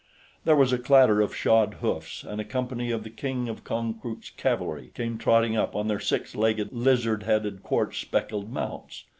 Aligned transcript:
There 0.45 0.55
was 0.55 0.73
a 0.73 0.79
clatter 0.79 1.21
of 1.21 1.35
shod 1.35 1.75
hoofs, 1.75 2.23
and 2.23 2.41
a 2.41 2.43
company 2.43 2.89
of 2.89 3.03
the 3.03 3.11
King 3.11 3.47
of 3.47 3.63
Konkrook's 3.63 4.31
cavalry 4.31 4.91
came 4.95 5.19
trotting 5.19 5.55
up 5.55 5.75
on 5.75 5.87
their 5.89 5.99
six 5.99 6.33
legged, 6.35 6.69
lizard 6.73 7.21
headed, 7.21 7.61
quartz 7.61 7.99
speckled 7.99 8.51
mounts. 8.51 9.03